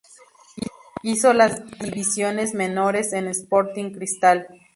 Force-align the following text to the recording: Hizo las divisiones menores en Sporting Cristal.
Hizo 1.03 1.31
las 1.31 1.63
divisiones 1.77 2.55
menores 2.55 3.13
en 3.13 3.27
Sporting 3.27 3.91
Cristal. 3.91 4.47